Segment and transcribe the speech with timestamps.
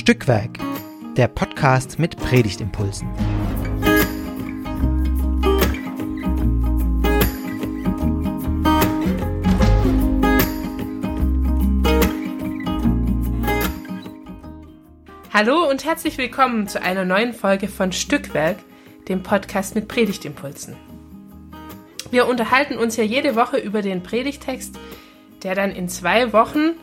[0.00, 0.58] Stückwerk,
[1.18, 3.06] der Podcast mit Predigtimpulsen.
[15.34, 18.56] Hallo und herzlich willkommen zu einer neuen Folge von Stückwerk,
[19.06, 20.76] dem Podcast mit Predigtimpulsen.
[22.10, 24.78] Wir unterhalten uns ja jede Woche über den Predigtext,
[25.42, 26.76] der dann in zwei Wochen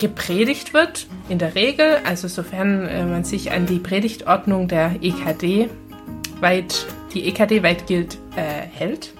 [0.00, 5.68] gepredigt wird, in der Regel, also sofern äh, man sich an die Predigtordnung der EKD
[6.40, 9.12] weit, die EKD weit gilt, äh, hält.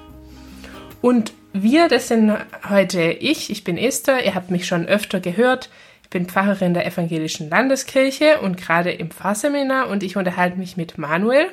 [1.00, 2.36] Und wir, das sind
[2.68, 5.70] heute ich, ich bin Esther, ihr habt mich schon öfter gehört,
[6.02, 10.98] ich bin Pfarrerin der Evangelischen Landeskirche und gerade im Pfarrseminar und ich unterhalte mich mit
[10.98, 11.46] Manuel.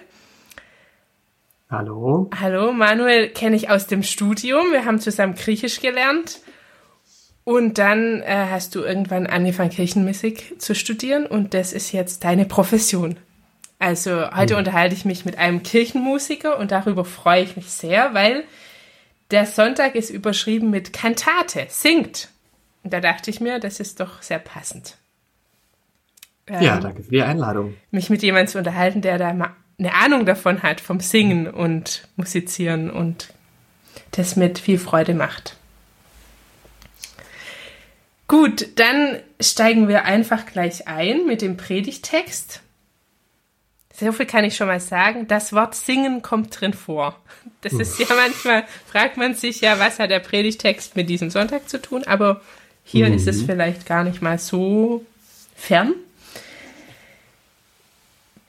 [1.69, 2.29] Hallo.
[2.39, 4.71] Hallo, Manuel kenne ich aus dem Studium.
[4.71, 6.39] Wir haben zusammen Griechisch gelernt.
[7.47, 12.43] Und dann äh, hast du irgendwann angefangen, Kirchenmusik zu studieren und das ist jetzt deine
[12.43, 13.15] Profession.
[13.79, 14.59] Also heute mhm.
[14.59, 18.43] unterhalte ich mich mit einem Kirchenmusiker und darüber freue ich mich sehr, weil
[19.31, 22.27] der Sonntag ist überschrieben mit Kantate, singt.
[22.83, 24.97] Und da dachte ich mir, das ist doch sehr passend.
[26.47, 27.75] Ähm, ja, danke für die Einladung.
[27.91, 32.09] Mich mit jemandem zu unterhalten, der da mal eine Ahnung davon hat, vom Singen und
[32.17, 33.33] Musizieren und
[34.11, 35.56] das mit viel Freude macht.
[38.27, 42.61] Gut, dann steigen wir einfach gleich ein mit dem Predigtext.
[43.93, 45.27] So viel kann ich schon mal sagen.
[45.27, 47.19] Das Wort singen kommt drin vor.
[47.61, 51.67] Das ist ja manchmal, fragt man sich ja, was hat der Predigtext mit diesem Sonntag
[51.67, 52.41] zu tun, aber
[52.83, 53.15] hier mhm.
[53.15, 55.05] ist es vielleicht gar nicht mal so
[55.55, 55.93] fern.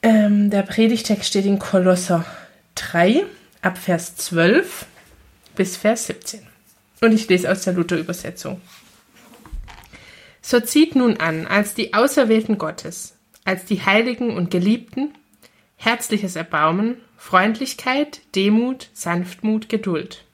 [0.03, 2.25] Ähm, der Predigtext steht in Kolosser
[2.75, 3.25] 3
[3.63, 4.87] ab Vers 12
[5.57, 6.47] bis Vers 17.
[7.01, 8.61] Und ich lese aus der Luther-Übersetzung.
[10.51, 15.11] So zieht nun an, als die Auserwählten Gottes, als die Heiligen und Geliebten,
[15.77, 20.25] herzliches Erbaumen, Freundlichkeit, Demut, Sanftmut, Geduld.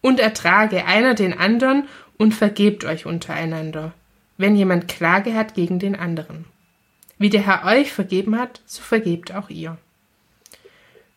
[0.00, 1.88] Und ertrage einer den anderen
[2.18, 3.94] und vergebt euch untereinander,
[4.38, 6.44] wenn jemand Klage hat gegen den anderen.
[7.18, 9.76] Wie der Herr euch vergeben hat, so vergebt auch ihr.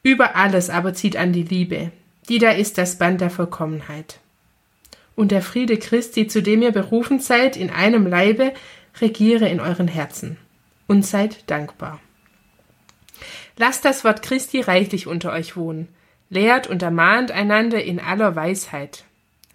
[0.02, 1.91] Über alles aber zieht an die Liebe,
[2.28, 4.19] die da ist das Band der Vollkommenheit.
[5.16, 8.53] Und der Friede Christi, zu dem ihr berufen seid, in einem Leibe,
[9.00, 10.38] regiere in euren Herzen
[10.88, 12.00] und seid dankbar.
[13.58, 15.88] Lasst das Wort Christi reichlich unter euch wohnen,
[16.30, 19.06] lehrt und ermahnt einander in aller Weisheit.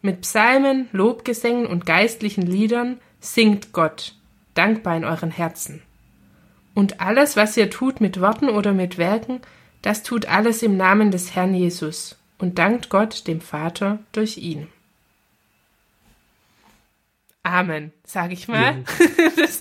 [0.03, 4.15] Mit Psalmen, Lobgesängen und geistlichen Liedern singt Gott,
[4.55, 5.83] dankbar in euren Herzen.
[6.75, 9.41] Und alles, was ihr tut mit Worten oder mit Werken,
[9.83, 14.69] das tut alles im Namen des Herrn Jesus und dankt Gott, dem Vater, durch ihn.
[17.43, 18.77] Amen, sage ich mal.
[18.77, 19.07] Ja.
[19.37, 19.61] Das,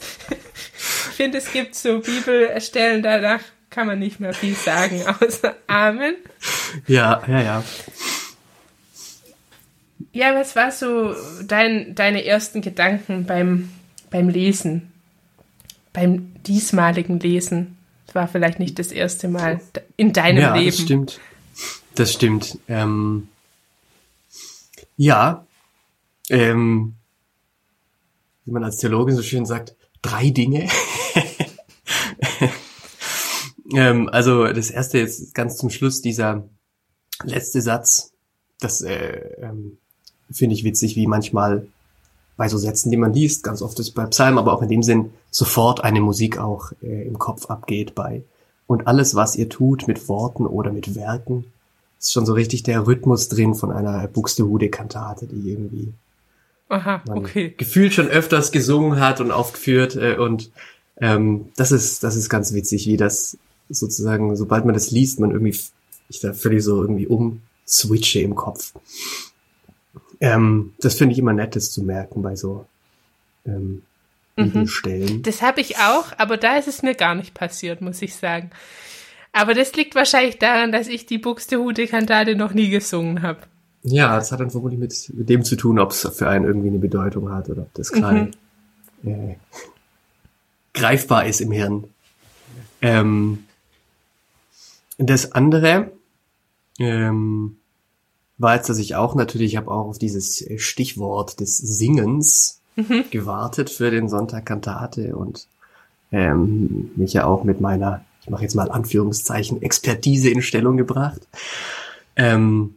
[1.10, 6.16] ich finde, es gibt so Bibelstellen, danach kann man nicht mehr viel sagen, außer Amen.
[6.88, 7.64] Ja, ja, ja.
[10.12, 11.14] Ja, was war so
[11.44, 13.70] dein, deine ersten Gedanken beim,
[14.10, 14.92] beim Lesen?
[15.94, 17.78] beim diesmaligen Lesen.
[18.06, 19.60] Das war vielleicht nicht das erste Mal
[19.98, 20.66] in deinem ja, Leben.
[20.66, 21.20] Ja, das stimmt.
[21.96, 22.58] Das stimmt.
[22.68, 23.28] Ähm,
[24.98, 25.46] ja,
[26.30, 26.96] ähm,
[28.50, 30.68] wie man als Theologin so schön sagt, drei Dinge.
[33.76, 36.50] ähm, also das erste jetzt ganz zum Schluss, dieser
[37.24, 38.12] letzte Satz,
[38.60, 39.78] das äh, ähm,
[40.32, 41.68] finde ich witzig, wie manchmal
[42.38, 44.81] bei so Sätzen, die man liest, ganz oft ist bei Psalmen, aber auch in dem
[44.81, 48.24] Sinn sofort eine Musik auch äh, im Kopf abgeht bei.
[48.66, 51.46] Und alles, was ihr tut mit Worten oder mit Werken,
[52.00, 55.94] ist schon so richtig der Rhythmus drin von einer Buxtehude-Kantate, die irgendwie
[56.69, 57.53] Aha, okay.
[57.57, 60.52] gefühlt schon öfters gesungen hat und aufgeführt äh, und
[60.97, 63.38] ähm, das ist das ist ganz witzig, wie das
[63.69, 65.57] sozusagen, sobald man das liest, man irgendwie
[66.09, 68.74] ich da völlig so irgendwie umswitche im Kopf.
[70.19, 72.66] Ähm, das finde ich immer nettes zu merken bei so
[73.45, 73.83] ähm,
[74.36, 74.68] mhm.
[74.68, 75.24] Stellen.
[75.24, 78.50] Das habe ich auch, aber da ist es mir gar nicht passiert, muss ich sagen.
[79.31, 83.39] Aber das liegt wahrscheinlich daran, dass ich die Buxtehude-Kantate noch nie gesungen habe.
[83.84, 86.68] Ja, das hat dann vermutlich mit, mit dem zu tun, ob es für einen irgendwie
[86.68, 88.31] eine Bedeutung hat oder ob das gerade
[89.02, 89.10] mhm.
[89.10, 89.36] äh,
[90.74, 91.86] greifbar ist im Hirn.
[92.81, 93.46] Ähm,
[94.98, 95.92] das andere,
[96.78, 97.58] ähm,
[98.38, 103.04] war jetzt, dass ich auch natürlich, ich habe auch auf dieses Stichwort des Singens mhm.
[103.12, 105.48] gewartet für den Sonntag Kantate und
[106.12, 111.22] ähm, mich ja auch mit meiner, ich mache jetzt mal Anführungszeichen, Expertise in Stellung gebracht.
[112.16, 112.75] Ähm,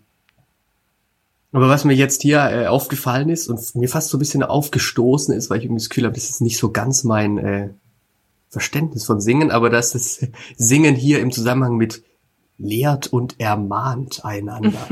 [1.53, 5.35] aber was mir jetzt hier äh, aufgefallen ist und mir fast so ein bisschen aufgestoßen
[5.35, 7.69] ist, weil ich irgendwie das Gefühl habe, das ist nicht so ganz mein, äh,
[8.53, 10.27] Verständnis von Singen, aber dass das
[10.57, 12.03] Singen hier im Zusammenhang mit
[12.59, 14.87] lehrt und ermahnt einander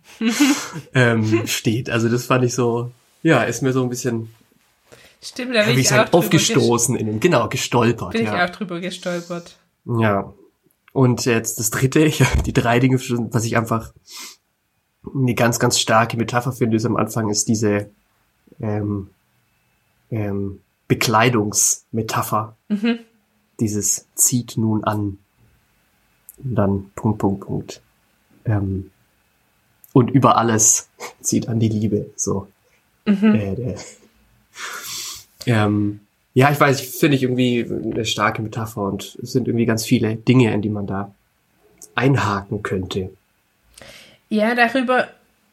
[0.94, 1.90] ähm, steht.
[1.90, 2.90] Also das fand ich so,
[3.22, 4.34] ja, ist mir so ein bisschen
[5.22, 8.12] Stimmt, da bin ich ich auch sagen, drüber aufgestoßen in den, genau, gestolpert.
[8.12, 8.34] Bin ja.
[8.34, 9.58] ich auch drüber gestolpert.
[9.84, 10.32] Ja.
[10.92, 13.92] Und jetzt das dritte, ich, die drei Dinge, was ich einfach
[15.14, 17.90] eine ganz, ganz starke Metapher finde, ist am Anfang, ist diese
[18.60, 19.10] ähm,
[20.10, 22.56] ähm, Bekleidungsmetapher.
[23.60, 25.18] Dieses zieht nun an.
[26.42, 27.82] Und dann Punkt, Punkt, Punkt.
[28.44, 28.90] Ähm,
[29.92, 30.88] und über alles
[31.20, 32.10] zieht an die Liebe.
[32.16, 32.48] So.
[33.04, 33.74] Äh, der,
[35.46, 36.00] ähm,
[36.34, 39.84] ja, ich weiß, ich finde ich irgendwie eine starke Metapher und es sind irgendwie ganz
[39.84, 41.14] viele Dinge, in die man da
[41.94, 43.10] einhaken könnte.
[44.30, 45.08] Ja, darüber,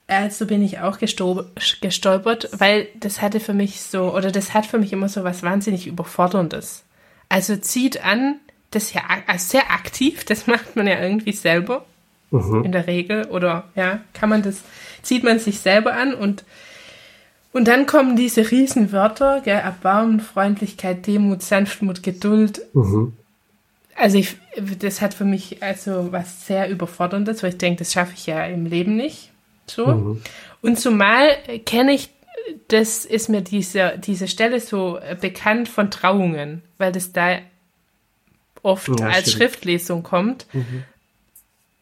[0.07, 1.45] also bin ich auch gesto-
[1.81, 5.43] gestolpert, weil das hatte für mich so, oder das hat für mich immer so was
[5.43, 6.83] wahnsinnig Überforderndes.
[7.27, 8.35] Also zieht an,
[8.71, 11.85] das ja ak- also sehr aktiv, das macht man ja irgendwie selber
[12.63, 14.61] in der Regel, oder ja, kann man das,
[15.01, 16.43] zieht man sich selber an und
[17.53, 22.61] und dann kommen diese Riesenwörter, gell, Erbarmen, Freundlichkeit, Demut, Sanftmut, Geduld,
[23.97, 24.35] also ich,
[24.79, 28.45] das hat für mich also was sehr überforderndes, weil ich denke, das schaffe ich ja
[28.45, 29.31] im Leben nicht.
[29.67, 30.17] So.
[30.61, 31.35] Und zumal
[31.65, 32.09] kenne ich,
[32.69, 37.39] das ist mir diese, diese Stelle so bekannt von Trauungen, weil das da
[38.63, 39.35] oft Ja, als stimmt.
[39.37, 40.45] Schriftlesung kommt.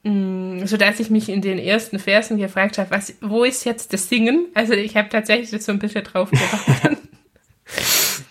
[0.03, 3.93] Mm, So dass ich mich in den ersten Versen gefragt habe, was, wo ist jetzt
[3.93, 4.47] das Singen?
[4.53, 6.97] Also ich habe tatsächlich das so ein bisschen drauf geachtet.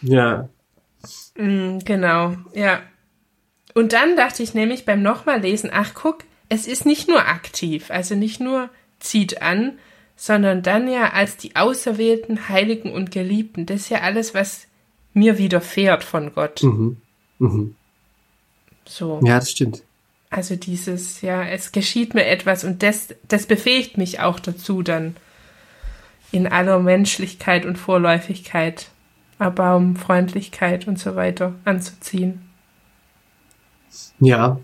[0.02, 0.48] Ja.
[1.36, 2.80] Mm, Genau, ja.
[3.74, 7.90] Und dann dachte ich nämlich beim nochmal lesen, ach guck, es ist nicht nur aktiv,
[7.90, 9.78] also nicht nur zieht an,
[10.16, 13.66] sondern dann ja als die Auserwählten, Heiligen und Geliebten.
[13.66, 14.66] Das ist ja alles, was
[15.12, 16.60] mir widerfährt von Gott.
[18.84, 19.20] So.
[19.24, 19.82] Ja, das stimmt.
[20.30, 25.16] Also dieses, ja, es geschieht mir etwas und das, das befähigt mich auch dazu, dann
[26.32, 28.88] in aller Menschlichkeit und Vorläufigkeit,
[29.38, 32.43] Erbarmen, Freundlichkeit und so weiter anzuziehen.
[34.20, 34.60] Ja.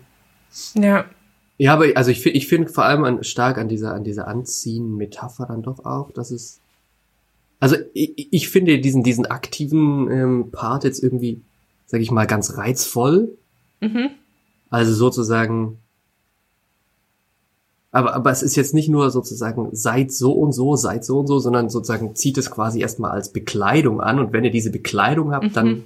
[0.75, 1.05] Ja,
[1.61, 5.45] Ja, aber also ich, ich finde vor allem an, stark an dieser, an dieser Anziehen-Metapher
[5.45, 6.59] dann doch auch, dass es,
[7.59, 11.41] also ich, ich finde diesen, diesen aktiven ähm, Part jetzt irgendwie,
[11.85, 13.37] sag ich mal, ganz reizvoll.
[14.71, 15.77] Also sozusagen,
[17.91, 21.27] aber, aber es ist jetzt nicht nur sozusagen, seid so und so, seid so und
[21.27, 25.31] so, sondern sozusagen zieht es quasi erstmal als Bekleidung an und wenn ihr diese Bekleidung
[25.31, 25.83] habt, dann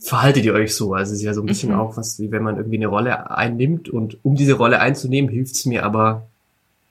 [0.00, 0.92] verhaltet ihr euch so.
[0.94, 3.30] Also es ist ja so ein bisschen auch was, wie wenn man irgendwie eine Rolle
[3.30, 6.26] einnimmt und um diese Rolle einzunehmen, hilft es mir aber,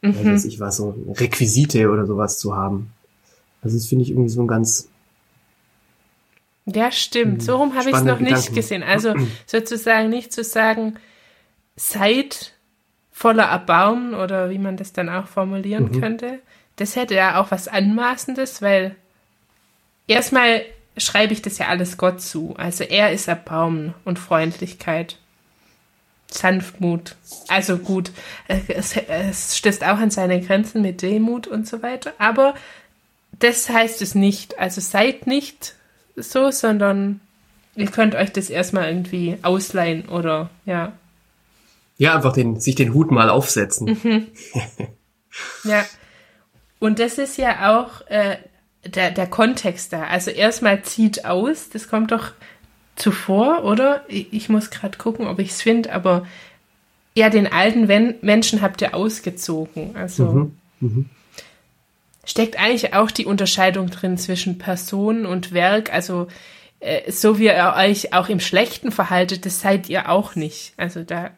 [0.01, 2.91] weiß jetzt ich was, so Requisite oder sowas zu haben.
[3.61, 4.89] Also das finde ich irgendwie so ein ganz,
[6.65, 7.43] ja, stimmt.
[7.43, 8.55] So rum habe ich es noch nicht Gedanken.
[8.55, 8.83] gesehen.
[8.83, 9.13] Also
[9.45, 10.95] sozusagen nicht zu sagen,
[11.75, 12.53] seid
[13.11, 16.39] voller Erbarmen oder wie man das dann auch formulieren könnte.
[16.75, 18.95] Das hätte ja auch was Anmaßendes, weil
[20.07, 20.61] erstmal
[20.97, 22.55] schreibe ich das ja alles Gott zu.
[22.57, 25.17] Also er ist Erbarmen und Freundlichkeit.
[26.29, 27.15] Sanftmut.
[27.47, 28.11] Also gut,
[28.47, 32.13] es, es stößt auch an seine Grenzen mit Demut und so weiter.
[32.17, 32.53] Aber
[33.39, 34.59] das heißt es nicht.
[34.59, 35.75] Also seid nicht
[36.15, 37.21] so, sondern
[37.75, 40.93] ihr könnt euch das erstmal irgendwie ausleihen oder ja.
[41.97, 44.27] ja, einfach den, sich den Hut mal aufsetzen.
[45.63, 45.85] Ja.
[46.79, 48.37] Und das ist ja auch äh,
[48.85, 50.03] der, der Kontext da.
[50.03, 52.31] Also erstmal zieht aus, das kommt doch
[52.95, 54.03] zuvor, oder?
[54.07, 56.25] Ich, ich muss gerade gucken, ob ich es finde, aber
[57.13, 59.95] ja, den alten Wen Menschen habt ihr ausgezogen.
[59.95, 60.51] Also
[62.25, 65.91] steckt eigentlich auch die Unterscheidung drin zwischen Person und Werk.
[65.91, 66.27] Also
[66.79, 70.73] äh, so wie ihr euch auch im Schlechten verhaltet, das seid ihr auch nicht.
[70.77, 71.31] Also da,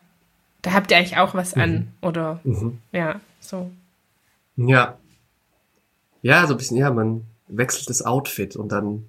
[0.62, 1.94] da habt ihr eigentlich auch was an.
[2.02, 2.42] Oder
[2.92, 3.72] ja, so.
[4.58, 4.98] Ja.
[6.22, 9.06] Ja, so ein bisschen, ja, man wechselt das Outfit und dann,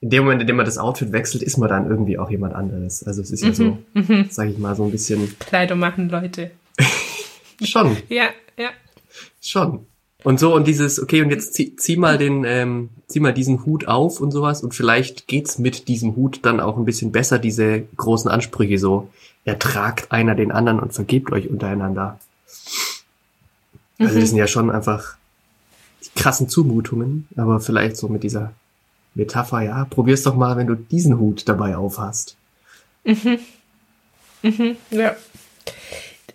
[0.00, 2.54] in dem Moment, in dem man das Outfit wechselt, ist man dann irgendwie auch jemand
[2.54, 3.04] anderes.
[3.04, 3.78] Also es ist ja so,
[4.30, 6.50] sag ich mal, so ein bisschen, Kleider machen Leute.
[7.62, 8.70] schon, Ja, ja.
[9.40, 9.86] schon.
[10.24, 13.66] Und so, und dieses, okay, und jetzt zieh, zieh mal den, ähm, zieh mal diesen
[13.66, 17.38] Hut auf und sowas und vielleicht geht's mit diesem Hut dann auch ein bisschen besser,
[17.38, 19.10] diese großen Ansprüche so.
[19.44, 22.18] Ertragt einer den anderen und vergebt euch untereinander.
[23.98, 25.18] Also das sind ja schon einfach
[26.14, 28.52] krassen Zumutungen, aber vielleicht so mit dieser
[29.14, 32.36] Metapher, ja, probier's doch mal, wenn du diesen Hut dabei aufhast.
[34.90, 35.16] Ja.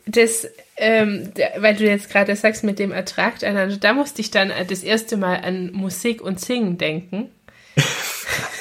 [0.06, 0.48] Das,
[0.78, 4.82] ähm, weil du jetzt gerade sagst, mit dem Ertrag einander, da musste ich dann das
[4.82, 7.30] erste Mal an Musik und Singen denken.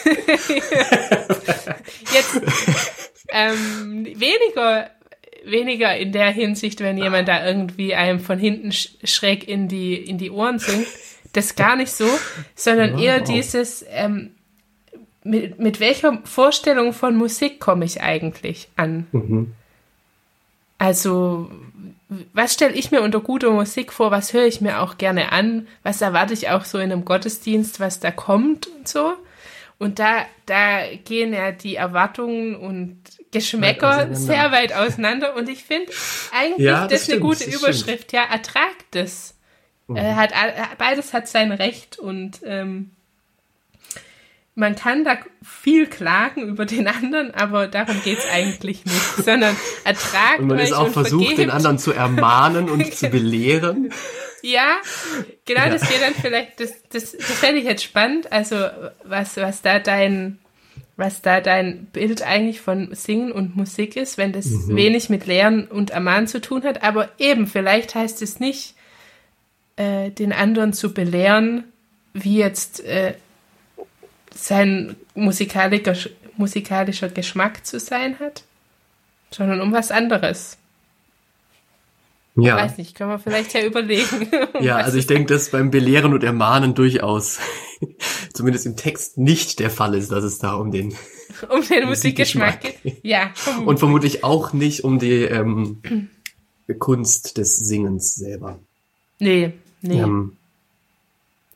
[2.13, 2.41] Jetzt
[3.29, 4.91] ähm, weniger
[5.45, 9.95] weniger in der Hinsicht, wenn jemand da irgendwie einem von hinten sch schräg in die
[9.95, 10.87] in die Ohren singt,
[11.33, 12.09] das gar nicht so,
[12.55, 13.01] sondern Wow.
[13.01, 14.31] eher dieses ähm,
[15.25, 19.07] mit, mit welcher Vorstellung von Musik komme ich eigentlich an?
[19.13, 19.53] Mhm.
[20.79, 21.51] Also,
[22.33, 24.11] was stelle ich mir unter guter Musik vor?
[24.11, 25.67] Was höre ich mir auch gerne an?
[25.83, 29.15] Was erwarte ich auch so in einem Gottesdienst, was da kommt und so?
[29.79, 34.17] Und da, da gehen ja die Erwartungen und Geschmäcker auseinander.
[34.17, 35.37] sehr weit auseinander.
[35.37, 35.93] Und ich finde
[36.37, 37.63] eigentlich, Ja, das, das ist eine stimmt, gute das stimmt.
[37.63, 38.13] Überschrift.
[38.13, 39.35] Ja, ertragt es.
[39.95, 40.33] Äh, hat,
[40.79, 42.91] beides hat sein Recht und ähm,
[44.55, 50.39] man kann da viel klagen über den anderen, aber darum geht's eigentlich nicht, sondern ertragt
[50.41, 51.39] Und man ist auch versucht, vergebt.
[51.39, 53.93] den anderen zu ermahnen und zu belehren.
[54.43, 54.77] Ja,
[55.45, 55.71] genau, Ja.
[55.71, 58.57] das wäre dann vielleicht, das, das, das fände ich jetzt spannend, also
[59.05, 60.39] was, was da dein,
[60.97, 64.77] was da dein Bild eigentlich von Singen und Musik ist, wenn das Mhm.
[64.77, 68.75] wenig mit Lehren und Ermahnen zu tun hat, aber eben, vielleicht heißt es nicht,
[69.77, 71.65] äh, den anderen zu belehren,
[72.15, 73.15] wie jetzt äh,
[74.35, 78.45] sein musikalischer, musikalischer Geschmack zu sein hat,
[79.31, 80.59] sondern um was anderes.
[82.41, 84.29] Ja, Weiß nicht, können wir vielleicht ja überlegen.
[84.61, 87.41] ja also ich denke, dass beim Belehren und Ermahnen durchaus,
[88.33, 90.95] zumindest im Text, nicht der Fall ist, dass es da um den
[91.49, 93.05] um den Musikgeschmack geht.
[93.05, 93.33] Ja,
[93.65, 95.83] und vermutlich auch nicht um die ähm,
[96.79, 98.59] Kunst des Singens selber.
[99.19, 99.53] nee,
[99.83, 100.37] nee, Ähm,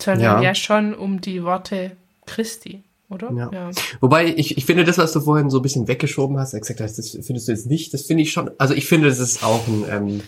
[0.01, 0.43] sondern ja.
[0.43, 0.55] ja.
[0.55, 1.93] schon um die Worte
[2.27, 3.33] Christi, oder?
[3.33, 3.71] Ja.
[4.01, 7.19] Wobei ich, ich finde, das, was du vorhin so ein bisschen weggeschoben hast, hast, das
[7.23, 9.85] findest du jetzt nicht, das finde ich schon, also ich finde, das ist auch ein,
[9.89, 10.21] ähm,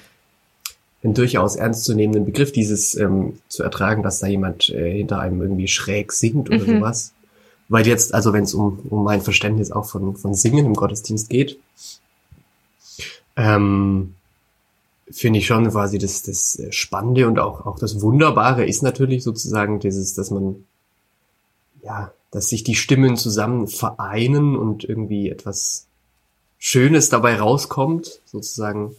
[1.05, 5.69] ein durchaus ernstzunehmenden Begriff, dieses ähm, zu ertragen, dass da jemand äh, hinter einem irgendwie
[5.69, 6.79] schräg singt oder Mhm.
[6.79, 7.13] sowas.
[7.69, 11.29] Weil jetzt, also wenn es um, um mein Verständnis auch von, von Singen im Gottesdienst
[11.29, 11.59] geht,
[13.37, 14.15] ähm,
[15.11, 19.81] finde ich schon quasi das, das Spannende und auch, auch das Wunderbare ist natürlich sozusagen
[19.81, 20.65] dieses, dass man
[21.83, 25.87] ja, dass sich die Stimmen zusammen vereinen und irgendwie etwas
[26.59, 28.97] Schönes dabei rauskommt, sozusagen.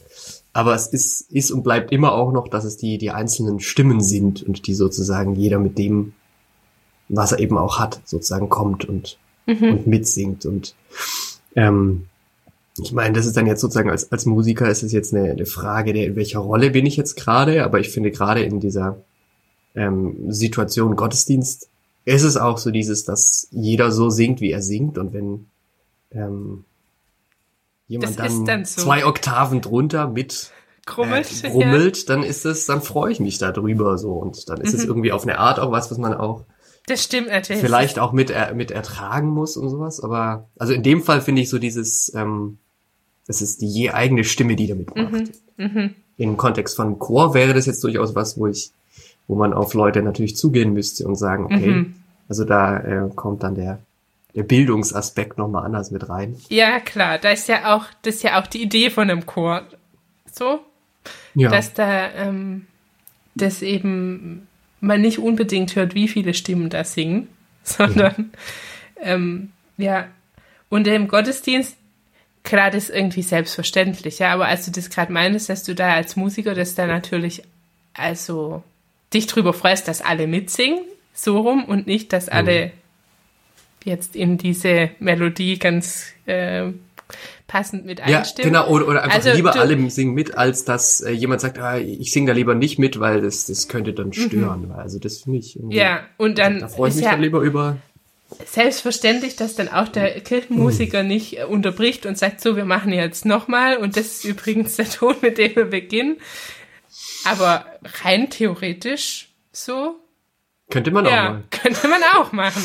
[0.56, 4.00] Aber es ist, ist und bleibt immer auch noch, dass es die, die einzelnen Stimmen
[4.00, 6.14] sind und die sozusagen jeder mit dem,
[7.10, 9.64] was er eben auch hat, sozusagen kommt und, Mhm.
[9.64, 10.46] und mitsingt.
[10.46, 10.76] Und
[11.56, 12.06] ähm,
[12.82, 15.46] ich meine, das ist dann jetzt sozusagen als, als Musiker ist es jetzt eine, eine
[15.46, 18.98] Frage, der, in welcher Rolle bin ich jetzt gerade, aber ich finde gerade in dieser
[19.76, 21.70] ähm, Situation Gottesdienst
[22.06, 25.48] ist es auch so dieses, dass jeder so singt, wie er singt und wenn
[26.12, 26.64] ähm,
[27.88, 28.82] jemand Das dann, dann so.
[28.82, 30.52] zwei Oktaven drunter mit
[30.86, 31.44] Grummelt.
[31.44, 34.84] äh, brummelt, dann ist es, dann freue ich mich darüber so und dann ist es
[34.84, 34.90] Mhm.
[34.90, 36.46] irgendwie auf eine Art auch was, was man auch Ja,
[36.88, 37.62] das stimmt natürlich.
[37.64, 41.42] vielleicht auch mit, er, mit ertragen muss und sowas, aber also in dem Fall finde
[41.42, 42.60] ich so dieses, ähm,
[43.28, 45.12] das ist die je eigene Stimme, die damit macht.
[45.12, 45.30] Mhm.
[45.58, 45.96] Mhm.
[46.18, 48.72] Im Kontext von Chor wäre das jetzt durchaus was, wo ich,
[49.28, 51.96] wo man auf Leute natürlich zugehen müsste und sagen, okay, Mhm.
[52.30, 53.80] also da äh, kommt dann der,
[54.36, 56.38] der Bildungsaspekt nochmal anders mit rein.
[56.50, 59.64] Ja, klar, da ist ja auch, das ist ja auch die Idee von einem Chor.
[60.32, 60.60] So,
[61.34, 62.68] Ja, dass da ähm,
[63.36, 64.48] das eben
[64.82, 67.30] man nicht unbedingt hört, wie viele Stimmen da singen,
[67.64, 68.32] sondern
[69.02, 70.08] ähm, ja,
[70.70, 71.78] und im Gottesdienst,
[72.44, 75.94] klar, das ist irgendwie selbstverständlich, ja, aber als du das gerade meinst, dass du da
[75.94, 77.44] als Musiker das da natürlich
[77.94, 78.64] also
[79.14, 80.80] dich drüber freust, dass alle mitsingen,
[81.14, 82.72] so rum, und nicht, dass alle
[83.86, 86.72] jetzt in diese Melodie ganz äh,
[87.48, 88.52] passend mit ja einstimmen.
[88.54, 91.58] genau, oder, oder einfach Also lieber du- alle singen mit, als dass äh, jemand sagt,
[91.60, 94.72] ah, ich singe da lieber nicht mit, weil das, das könnte dann stören.
[94.72, 95.80] Also das finde ich irgendwie, Mhm.
[95.82, 97.78] Ja, und dann da freue ich mich ja dann lieber über
[98.44, 103.26] selbstverständlich, dass dann auch der Kirchenmusiker nicht äh, unterbricht und sagt, so, wir machen jetzt
[103.26, 106.18] nochmal und das ist übrigens der Ton, mit dem wir beginnen.
[107.24, 107.66] Aber
[108.04, 109.96] rein theoretisch so,
[110.72, 111.44] Könnte man auch ja, mal.
[111.52, 112.62] könnte man auch machen.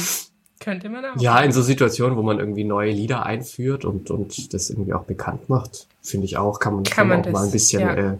[0.61, 1.17] Könnte man auch.
[1.19, 5.05] Ja, in so Situationen, wo man irgendwie neue Lieder einführt und, und das irgendwie auch
[5.05, 7.81] bekannt macht, finde ich auch, kann man, Kann schon man auch das, mal ein bisschen,
[7.81, 7.95] ja.
[7.95, 8.19] äh, ein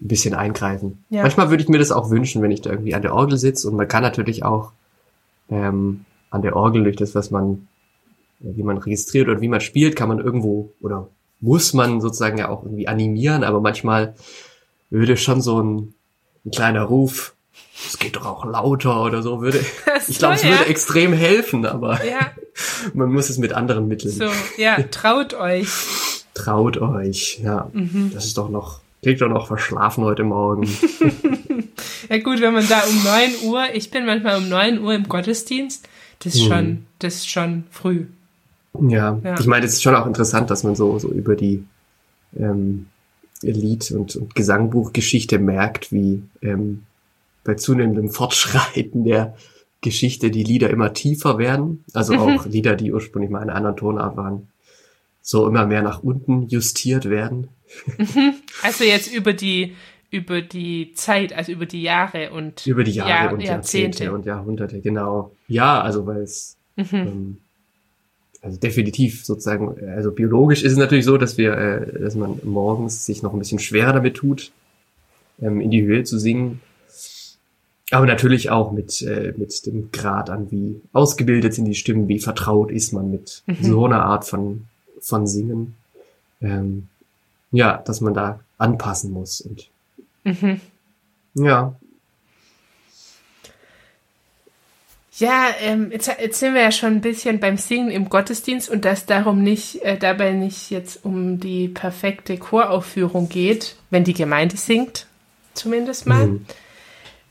[0.00, 1.04] bisschen eingreifen.
[1.10, 1.22] Ja.
[1.22, 3.68] Manchmal würde ich mir das auch wünschen, wenn ich da irgendwie an der Orgel sitze
[3.68, 4.72] und man kann natürlich auch
[5.50, 7.68] ähm, an der Orgel durch das, was man,
[8.40, 11.08] äh, wie man registriert oder wie man spielt, kann man irgendwo oder
[11.40, 14.14] muss man sozusagen ja auch irgendwie animieren, aber manchmal
[14.88, 15.92] würde schon so ein,
[16.46, 17.34] ein kleiner Ruf,
[17.86, 19.60] es geht doch auch lauter oder so, würde,
[20.08, 20.62] ich glaube, es würde ja.
[20.62, 22.30] extrem helfen, aber Ja,
[22.94, 24.12] man muss es mit anderen Mitteln.
[24.14, 25.68] so, ja, traut euch.
[26.34, 27.68] Traut euch, ja.
[27.72, 28.10] Mhm.
[28.14, 30.66] Das ist doch noch, klingt doch noch verschlafen heute Morgen.
[32.08, 35.08] Ja gut, wenn man da um 9 Uhr, ich bin manchmal um 9 Uhr im
[35.08, 35.88] Gottesdienst,
[36.20, 38.06] das ist schon, das ist schon früh.
[38.80, 39.38] Ja, Ja.
[39.38, 41.64] ich meine, es ist schon auch interessant, dass man so, so über die
[42.38, 42.86] ähm,
[43.42, 46.84] Lied- und, und Gesangbuchgeschichte merkt, wie ähm,
[47.44, 49.36] bei zunehmendem Fortschreiten der
[49.80, 51.84] Geschichte die Lieder immer tiefer werden.
[51.92, 54.48] Also auch Lieder, die ursprünglich mal in einer anderen Tonart waren,
[55.20, 57.48] so immer mehr nach unten justiert werden.
[58.62, 59.74] Also jetzt über die,
[60.10, 64.12] über die Zeit, also über die Jahre und Über die Jahre Jahr- und Jahrzehnte.
[64.12, 65.34] und Jahrhunderte, genau.
[65.48, 67.38] Ja, also weil es ähm,
[68.42, 73.06] also definitiv sozusagen, also biologisch ist es natürlich so, dass wir, äh, dass man morgens
[73.06, 74.52] sich noch ein bisschen schwerer damit tut,
[75.40, 76.60] ähm, in die Höhe zu singen.
[77.92, 82.18] Aber natürlich auch mit, äh, mit dem Grad an, wie ausgebildet sind die Stimmen, wie
[82.18, 84.66] vertraut ist man mit so einer Art von,
[85.00, 85.74] von Singen.
[86.40, 86.88] Ähm,
[87.50, 89.68] ja, dass man da anpassen muss und
[91.34, 91.74] ja,
[95.18, 98.84] Ja, ähm, jetzt, jetzt sind wir ja schon ein bisschen beim Singen im Gottesdienst und
[98.86, 104.56] dass darum nicht, äh, dabei nicht jetzt um die perfekte Choraufführung geht, wenn die Gemeinde
[104.56, 105.06] singt,
[105.54, 106.26] zumindest mal.
[106.26, 106.46] Mhm.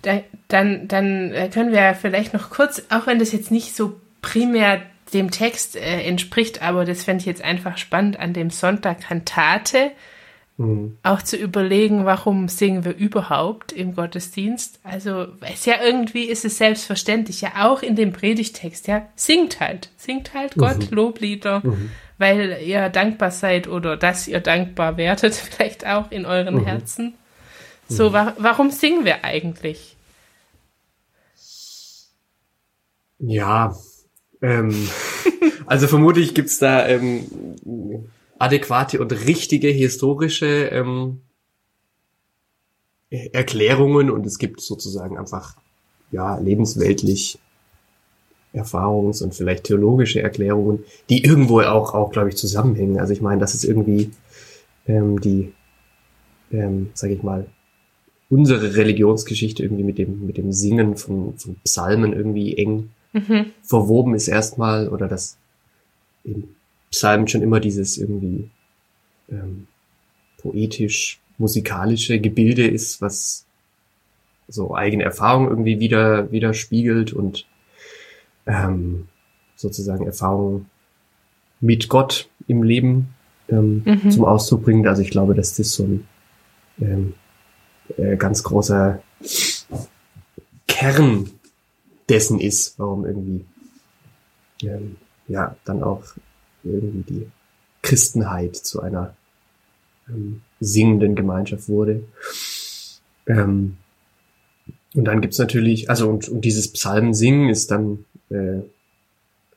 [0.02, 4.00] Da, dann, dann äh, können wir vielleicht noch kurz, auch wenn das jetzt nicht so
[4.22, 4.82] primär
[5.14, 9.92] dem Text äh, entspricht, aber das fände ich jetzt einfach spannend an dem Sonntag Kantate,
[10.62, 10.98] Mhm.
[11.04, 14.80] auch zu überlegen, warum singen wir überhaupt im Gottesdienst.
[14.84, 19.90] Also, es ja irgendwie ist es selbstverständlich, ja auch in dem Predigtext, ja, singt halt,
[19.98, 21.64] singt halt Gott Loblieder,
[22.18, 27.16] weil ihr dankbar seid oder dass ihr dankbar werdet, vielleicht auch in euren Herzen.
[27.92, 29.98] So, wa warum singen wir eigentlich?
[33.20, 33.76] Ja,
[34.42, 34.74] ähm,
[35.66, 37.26] also vermutlich gibt's da ähm,
[38.40, 41.22] adäquate und richtige historische ähm,
[43.10, 45.58] Erklärungen und es gibt sozusagen einfach
[46.12, 47.40] ja lebensweltlich
[48.54, 53.00] Erfahrungs- und vielleicht theologische Erklärungen, die irgendwo auch, auch glaube ich, zusammenhängen.
[53.00, 54.12] Also ich meine, das ist irgendwie
[54.88, 55.54] ähm, die,
[56.52, 57.48] ähm, sage ich mal,
[58.32, 62.90] unsere Religionsgeschichte irgendwie mit dem mit dem Singen von, von Psalmen irgendwie eng
[63.62, 65.38] verwoben ist erstmal oder dass
[66.24, 66.48] in
[66.90, 68.50] Psalmen schon immer dieses irgendwie
[69.30, 69.68] ähm,
[70.38, 73.46] poetisch musikalische Gebilde ist, was
[74.48, 77.46] so eigene Erfahrung irgendwie wieder widerspiegelt und
[78.46, 79.08] ähm,
[79.56, 80.68] sozusagen Erfahrungen
[81.60, 83.10] mit Gott im Leben
[83.50, 84.88] ähm, zum Ausdruck bringt.
[84.88, 86.08] Also ich glaube, dass das so ein
[86.80, 87.14] ähm,
[87.98, 89.02] äh, ganz großer
[90.68, 91.30] Kern
[92.10, 93.46] dessen ist, warum irgendwie
[94.64, 96.04] ähm, ja dann auch
[96.64, 97.32] irgendwie die
[97.82, 99.16] Christenheit zu einer
[100.10, 102.04] ähm, singenden Gemeinschaft wurde.
[103.28, 103.78] Ähm,
[104.94, 108.60] und dann gibt's natürlich, also und, und dieses Psalmensingen ist dann äh,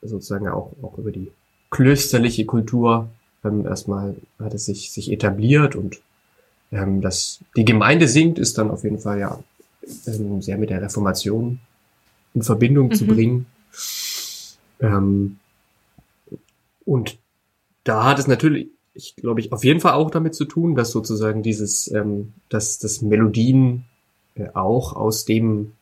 [0.01, 1.33] sozusagen auch, auch über die
[1.71, 3.11] klösterliche Kultur
[3.45, 6.01] ähm, erstmal hat es sich, sich etabliert und
[6.73, 9.39] ähm, dass die Gemeinde singt, ist dann auf jeden Fall ja
[10.07, 11.61] ähm, sehr mit der Reformation
[12.35, 13.47] in Verbindung zu bringen.
[14.81, 15.39] Ähm,
[16.85, 17.19] und
[17.85, 20.91] da hat es natürlich, ich glaube ich, auf jeden Fall auch damit zu tun, dass
[20.91, 23.85] sozusagen dieses, ähm, dass das Melodien
[24.35, 25.73] äh, auch aus dem,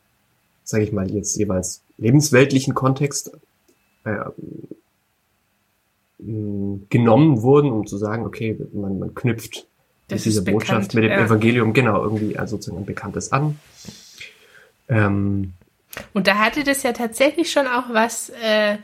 [0.63, 3.31] sage ich mal jetzt jeweils lebensweltlichen Kontext
[4.03, 4.25] äh,
[6.19, 9.67] genommen wurden, um zu sagen, okay, man, man knüpft
[10.07, 11.25] Das dieser ist bekannt, Botschaft, mit dem ja.
[11.25, 13.57] Evangelium, genau, irgendwie also sozusagen ein Bekanntes an.
[14.89, 15.53] Ähm,
[16.13, 18.77] Und da hatte das ja tatsächlich schon auch was äh,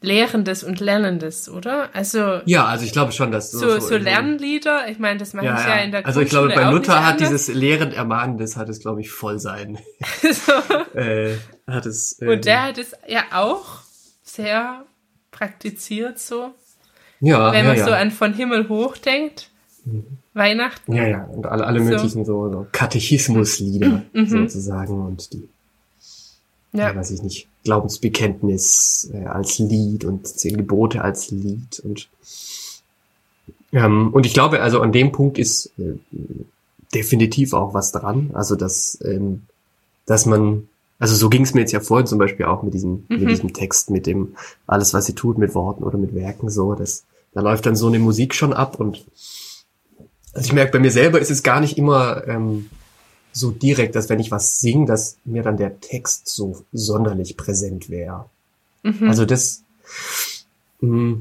[0.00, 1.88] Lehrendes und Lernendes, oder?
[1.92, 5.46] Also ja, also ich glaube schon, dass so, so irgendwie- Lernlieder, ich meine, das mache
[5.46, 7.30] ich ja in der Also ich glaube, bei Luther hat anders.
[7.30, 9.78] dieses lehrend Ermahnendes hat es, glaube ich, voll sein.
[10.94, 11.34] äh,
[11.66, 12.20] hat es.
[12.20, 13.64] ähm, Und der hat es ja auch
[14.22, 14.84] sehr
[15.32, 16.54] praktiziert so.
[17.20, 17.84] ja, Wenn ja, man ja.
[17.84, 19.50] so an von Himmel hoch denkt,
[20.34, 20.92] Weihnachten.
[20.92, 21.84] ja, ja, und alle, alle So.
[21.84, 21.90] Mhm.
[21.90, 25.48] möglichen so, so Katechismuslieder sozusagen und die,
[26.72, 26.90] ja.
[26.90, 32.08] Ja, weiß ich nicht, Glaubensbekenntnis äh, als Lied und zehn Gebote als Lied und
[33.72, 35.98] ähm, und ich glaube, also an dem Punkt ist äh,
[36.94, 38.30] definitiv auch was dran.
[38.34, 39.42] Also dass, ähm,
[40.06, 43.04] dass man, also so ging es mir jetzt ja vorhin zum Beispiel auch mit diesem,
[43.08, 44.34] mit diesem Text, mit dem
[44.66, 47.88] alles, was sie tut, mit Worten oder mit Werken, so, das, da läuft dann so
[47.88, 49.04] eine Musik schon ab und
[50.34, 52.70] also ich merke, bei mir selber ist es gar nicht immer ähm,
[53.32, 57.88] so direkt, dass wenn ich was singe, dass mir dann der Text so sonderlich präsent
[57.90, 58.26] wäre.
[59.08, 59.62] Also das,
[60.80, 61.18] mh,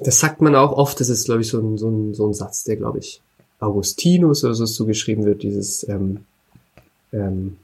[0.00, 2.34] das sagt man auch oft, das ist, glaube ich, so ein, so ein, so ein
[2.34, 3.20] Satz, der, glaube ich,
[3.58, 6.24] Augustinus oder so zugeschrieben wird, dieses ähm,
[7.12, 7.58] ähm,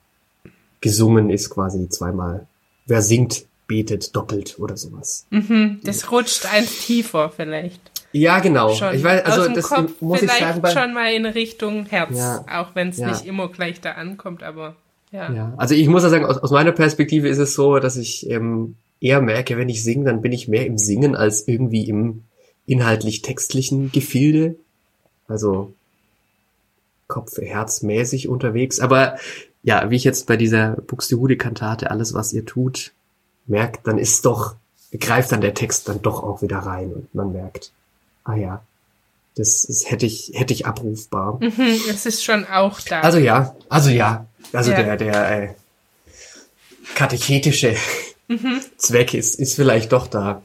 [0.81, 2.47] gesungen ist quasi zweimal.
[2.87, 5.27] Wer singt, betet doppelt oder sowas.
[5.31, 7.81] Mhm, das rutscht eins tiefer vielleicht.
[8.13, 8.73] Ja, genau.
[8.75, 8.95] Schon.
[8.95, 11.27] Ich weiß, also Aus dem das Kopf muss ich vielleicht sagen, bei, schon mal in
[11.27, 12.45] Richtung Herz, Ja.
[12.51, 13.09] auch wenn es Ja.
[13.09, 14.77] nicht immer gleich da ankommt, aber
[15.13, 15.33] ja.
[15.33, 18.29] Ja, also ich muss ja sagen, aus, aus meiner Perspektive ist es so, dass ich
[18.31, 22.23] ähm, eher merke, wenn ich singe, dann bin ich mehr im Singen als irgendwie im
[22.67, 24.57] inhaltlich-textlichen Gefilde.
[25.29, 25.73] Also
[27.09, 28.81] Kopf, Herz mäßig unterwegs.
[28.81, 29.17] Aber
[29.63, 32.93] ja, wie ich jetzt bei dieser Buxtehude-Kantate alles, was ihr tut,
[33.47, 34.57] merkt, dann ist doch,
[34.99, 37.73] greift dann der Text dann doch auch wieder rein und man merkt,
[38.27, 38.63] ah ja,
[39.37, 41.39] das, das hätte ich, hätte ich abrufbar.
[41.41, 43.01] Mhm, es ist schon auch da.
[43.01, 44.83] Also ja, also ja, also Ja.
[44.83, 45.49] der der äh,
[46.95, 47.77] katechetische
[48.77, 50.43] Zweck ist ist vielleicht doch da.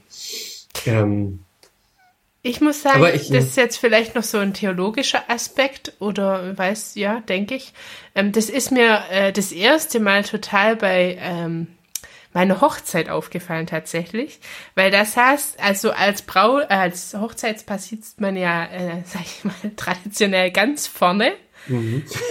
[0.85, 1.39] Ähm,
[2.43, 6.95] Ich muss sagen, ich- das ist jetzt vielleicht noch so ein theologischer Aspekt oder weiß,
[6.95, 7.73] ja, denke ich.
[8.15, 11.67] Ähm, das ist mir äh, das erste Mal total bei ähm,
[12.33, 14.39] meiner Hochzeit aufgefallen tatsächlich,
[14.75, 19.43] weil da saß, also als Brau, äh, als Hochzeitspaar sitzt man ja, äh, sag ich
[19.43, 21.33] mal, traditionell ganz vorne.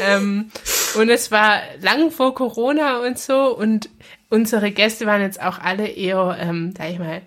[0.01, 0.51] Ähm,
[0.97, 3.89] und es war lang vor Corona und so und
[4.29, 7.23] unsere Gäste waren jetzt auch alle eher, ähm, sag ich mal,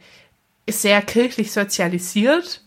[0.69, 2.62] sehr kirchlich sozialisiert.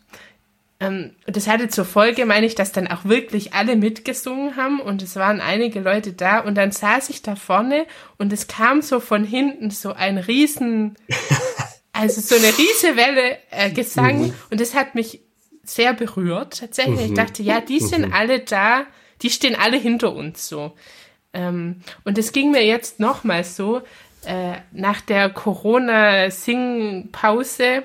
[0.79, 4.81] Ähm, und das hatte zur Folge, meine ich, dass dann auch wirklich alle mitgesungen haben
[4.81, 7.87] und es waren einige Leute da und dann saß ich da vorne
[8.19, 10.97] und es kam so von hinten so ein riesen,
[11.93, 15.21] also so eine riese Welle äh, Gesang und das hat mich
[15.63, 16.61] sehr berührt.
[16.61, 18.85] Tatsächlich, ich dachte, ja, die sind alle da,
[19.23, 20.75] die stehen alle hinter uns so.
[21.33, 23.83] Ähm, und es ging mir jetzt nochmal so,
[24.27, 27.85] äh, nach der Corona-Sing-Pause,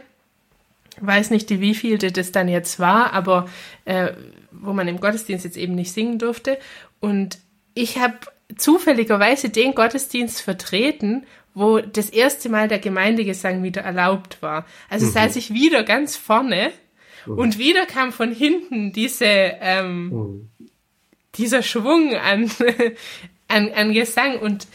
[1.00, 3.50] weiß nicht, die wievielte das dann jetzt war, aber
[3.86, 4.12] äh,
[4.52, 6.58] wo man im Gottesdienst jetzt eben nicht singen durfte.
[7.00, 7.40] Und
[7.74, 8.18] ich habe
[8.58, 14.66] zufälligerweise den Gottesdienst vertreten, wo das erste Mal der Gemeindegesang wieder erlaubt war.
[14.90, 16.72] Also saß ich wieder ganz vorne
[17.26, 20.50] und wieder kam von hinten diese ähm,
[21.36, 22.52] dieser Schwung an,
[23.48, 24.68] an, an Gesang und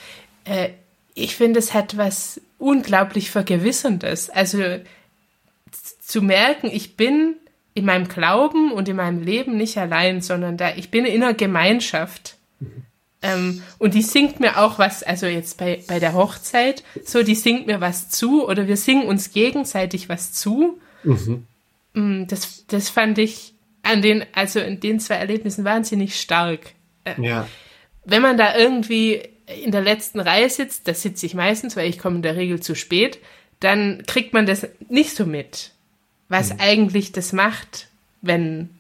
[0.45, 0.71] äh,
[1.15, 4.29] ich finde, es hat was unglaublich Vergewisserndes.
[4.29, 4.63] Also
[6.01, 7.37] zu merken, ich bin
[7.75, 11.35] in meinem Glauben und in meinem Leben nicht allein, sondern da ich bin in einer
[11.35, 12.37] Gemeinschaft.
[13.23, 17.35] Ähm, und die singt mir auch was, also jetzt bei, bei der Hochzeit, so die
[17.35, 20.79] singt mir was zu oder wir singen uns gegenseitig was zu.
[21.95, 26.73] Mm, Das, das fand ich an den, also in den zwei Erlebnissen wahnsinnig stark.
[27.19, 27.49] ja,
[28.05, 29.23] Wenn man da irgendwie
[29.63, 32.61] in der letzten Reihe sitzt, da sitze ich meistens, weil ich komme in der Regel
[32.61, 33.19] zu spät,
[33.61, 35.73] dann kriegt man das nicht so mit,
[36.29, 37.88] was eigentlich das macht,
[38.23, 38.71] wenn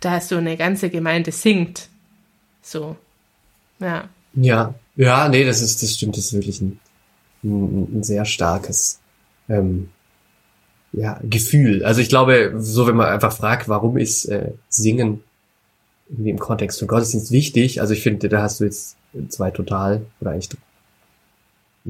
[0.00, 1.88] da so eine ganze Gemeinde singt.
[2.62, 2.96] So.
[3.78, 4.08] Ja.
[4.34, 6.78] ja, ja, nee, das ist, das stimmt, das ist wirklich ein,
[7.42, 9.00] ein, ein sehr starkes
[9.48, 9.88] ähm,
[10.92, 11.84] ja, Gefühl.
[11.84, 15.22] Also ich glaube, so wenn man einfach fragt, warum ist äh, Singen
[16.08, 18.96] irgendwie im Kontext von Gottesdienst wichtig, also ich finde, da hast du jetzt
[19.28, 20.50] zwei total, oder eigentlich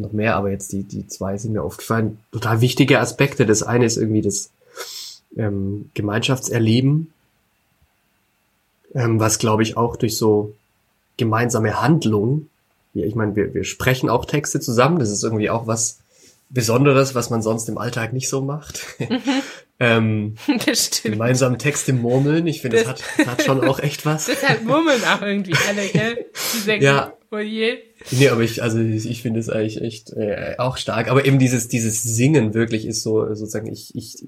[0.00, 3.46] noch mehr, aber jetzt die, die zwei sind mir aufgefallen, total wichtige Aspekte.
[3.46, 4.50] Das eine ist irgendwie das
[5.36, 7.12] ähm, Gemeinschaftserleben,
[8.94, 10.54] ähm, was glaube ich auch durch so
[11.16, 12.48] gemeinsame Handlung,
[12.94, 15.98] ja, ich meine, wir, wir sprechen auch Texte zusammen, das ist irgendwie auch was
[16.48, 18.84] Besonderes, was man sonst im Alltag nicht so macht.
[19.80, 20.34] ähm,
[20.66, 21.14] Das stimmt.
[21.14, 24.26] gemeinsam Texte murmeln, ich finde, das hat, das hat schon auch echt was.
[24.26, 26.26] Deshalb murmeln auch irgendwie alle, gell?
[26.80, 27.12] Ja.
[27.30, 27.78] Oh je.
[28.10, 31.10] Nee, aber ich, also ich, finde es eigentlich echt äh, auch stark.
[31.10, 34.24] Aber eben dieses, dieses Singen wirklich ist so, sozusagen, ich, ich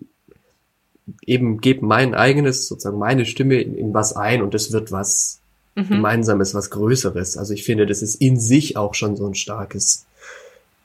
[1.26, 5.40] eben gebe mein eigenes, sozusagen meine Stimme in, in was ein und es wird was
[5.74, 7.38] Gemeinsames, was Größeres.
[7.38, 10.04] Also ich finde, das ist in sich auch schon so ein starkes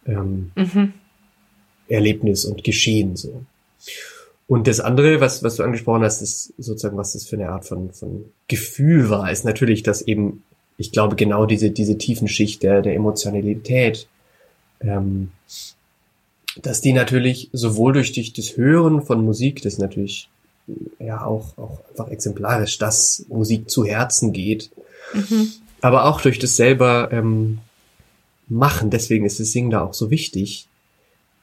[0.05, 0.51] ähm,
[1.89, 3.43] Erlebnis und Geschehen so.
[4.47, 7.65] Und das andere, was, was du angesprochen hast, ist sozusagen, was das für eine Art
[7.65, 10.43] von, von Gefühl war, ist natürlich, dass eben,
[10.77, 14.07] ich glaube, genau diese, diese tiefen Schicht der, der Emotionalität,
[14.79, 15.31] ähm,
[16.61, 20.29] dass die natürlich sowohl durch, durch das Hören von Musik, das natürlich
[20.99, 24.69] ja auch, auch einfach exemplarisch, dass Musik zu Herzen geht,
[25.81, 27.59] aber auch durch das selber ähm,
[28.49, 30.67] Machen, deswegen ist das Singen da auch so wichtig,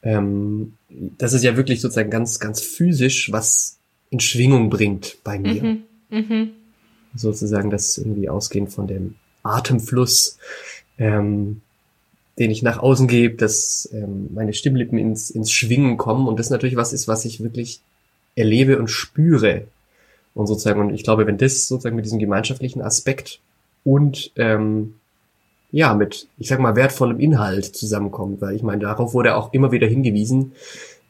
[0.01, 3.77] ähm, das ist ja wirklich sozusagen ganz, ganz physisch, was
[4.09, 5.61] in Schwingung bringt bei mir.
[7.15, 10.37] Sozusagen das irgendwie ausgehend von dem Atemfluss,
[10.97, 11.61] ähm,
[12.37, 16.49] den ich nach außen gebe, dass ähm, meine Stimmlippen ins, ins Schwingen kommen und das
[16.49, 17.81] natürlich was ist, was ich wirklich
[18.35, 19.67] erlebe und spüre.
[20.33, 23.39] Und sozusagen, und ich glaube, wenn das sozusagen mit diesem gemeinschaftlichen Aspekt
[23.85, 24.95] und ähm,
[25.71, 29.71] ja, mit, ich sag mal, wertvollem Inhalt zusammenkommt, weil ich meine, darauf wurde auch immer
[29.71, 30.53] wieder hingewiesen,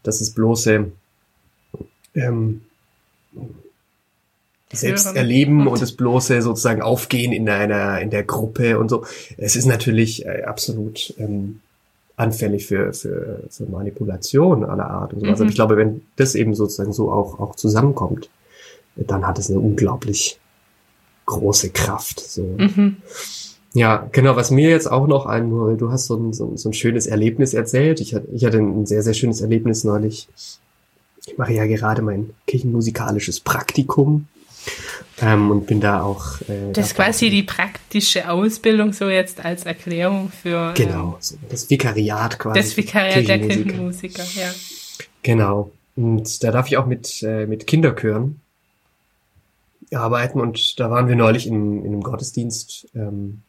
[0.03, 0.91] dass es bloße
[2.15, 2.61] ähm,
[4.71, 9.05] selbst erleben und das bloße sozusagen Aufgehen in einer in der Gruppe und so.
[9.37, 11.59] Es ist natürlich äh, absolut ähm,
[12.17, 15.25] anfällig für, für, für Manipulation aller Art und so.
[15.25, 15.31] Mhm.
[15.31, 18.29] Also ich glaube, wenn das eben sozusagen so auch auch zusammenkommt,
[18.95, 20.39] dann hat es eine unglaublich
[21.25, 22.19] große Kraft.
[22.19, 22.43] So.
[22.43, 22.97] Mhm.
[23.73, 26.73] Ja, genau, was mir jetzt auch noch ein, du hast so ein, so, so ein
[26.73, 27.99] schönes Erlebnis erzählt.
[27.99, 30.29] Ich hatte, ich hatte ein sehr, sehr schönes Erlebnis neulich.
[31.25, 34.27] Ich mache ja gerade mein kirchenmusikalisches Praktikum
[35.21, 36.41] ähm, und bin da auch.
[36.41, 40.73] Äh, das ist quasi die praktische Ausbildung, so jetzt als Erklärung für.
[40.75, 42.59] Genau, ähm, das Vikariat quasi.
[42.59, 44.53] Das Vikariat der Kirchenmusiker, ja.
[45.23, 45.71] Genau.
[45.95, 48.41] Und da darf ich auch mit, äh, mit Kinderchören
[49.93, 52.87] arbeiten und da waren wir neulich in, in einem Gottesdienst.
[52.95, 53.41] Ähm,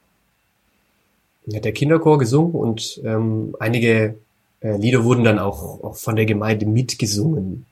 [1.54, 4.16] hat der Kinderchor gesungen und ähm, einige
[4.60, 7.66] äh, Lieder wurden dann auch, auch von der Gemeinde mitgesungen.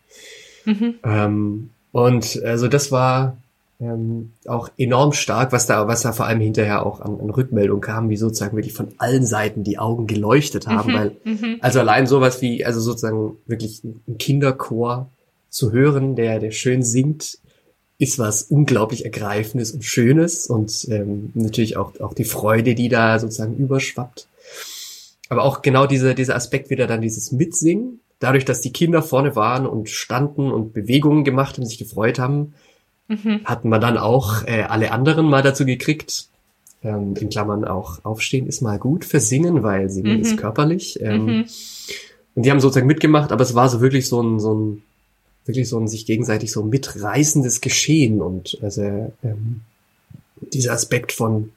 [0.65, 0.95] Mhm.
[1.03, 3.37] Ähm, und also das war
[3.79, 7.81] ähm, auch enorm stark, was da, was da vor allem hinterher auch an, an Rückmeldung
[7.81, 11.59] kam, wie sozusagen wirklich von allen Seiten die Augen geleuchtet haben, mhm, weil mhm.
[11.61, 15.09] also allein sowas wie, also sozusagen wirklich ein Kinderchor
[15.51, 17.39] zu hören, der, der schön singt,
[17.99, 23.21] ist was unglaublich Ergreifendes und Schönes und ähm, natürlich auch, auch die Freude, die da
[23.21, 24.27] sozusagen überschwappt.
[25.29, 29.37] Aber auch genau dieser, dieser Aspekt wieder dann dieses Mitsingen, dadurch, dass die Kinder vorne
[29.37, 32.55] waren und standen und Bewegungen gemacht und sich gefreut haben,
[33.09, 33.41] mhm.
[33.45, 36.29] hatten wir dann auch äh, alle anderen mal dazu gekriegt.
[36.83, 40.23] Ähm, in Klammern auch aufstehen ist mal gut für Singen, weil Singen mhm.
[40.23, 41.01] ist körperlich.
[41.01, 41.45] Ähm, mhm.
[42.35, 44.83] Und die haben sozusagen mitgemacht, aber es war so wirklich so ein, so ein,
[45.47, 48.83] wirklich so ein sich gegenseitig so mitreißendes Geschehen und also
[49.23, 49.61] ähm,
[50.53, 51.53] dieser Aspekt von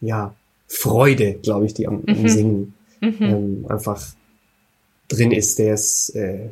[0.00, 0.34] ja
[0.66, 2.28] Freude, glaube ich, die am, am mhm.
[2.28, 3.16] Singen mhm.
[3.20, 4.02] ähm, einfach
[5.10, 6.48] drin ist, der ist äh,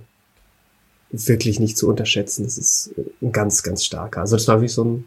[1.11, 2.44] wirklich nicht zu unterschätzen.
[2.44, 2.90] Das ist
[3.23, 4.21] ein ganz, ganz starker.
[4.21, 5.05] Also das war wie so ein,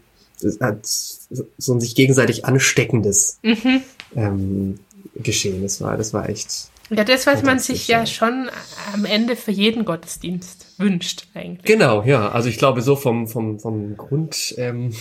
[1.57, 3.81] so ein sich gegenseitig ansteckendes mhm.
[4.15, 4.79] ähm,
[5.15, 5.61] Geschehen.
[5.61, 6.69] Das war, das war echt.
[6.89, 8.49] Ja, das, was man sich ja schon
[8.93, 11.63] am Ende für jeden Gottesdienst wünscht, eigentlich.
[11.63, 12.29] Genau, ja.
[12.29, 14.93] Also ich glaube, so vom, vom, vom Grund, ähm,